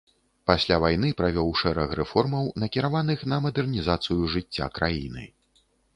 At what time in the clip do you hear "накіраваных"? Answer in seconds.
2.63-3.19